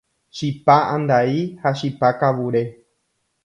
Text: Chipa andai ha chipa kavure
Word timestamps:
Chipa 0.35 0.77
andai 0.93 1.37
ha 1.61 1.69
chipa 1.79 2.07
kavure 2.19 2.61